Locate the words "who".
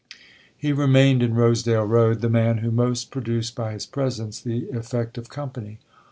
2.57-2.71